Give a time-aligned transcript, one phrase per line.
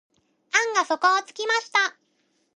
[0.53, 1.95] 案が底をつきました。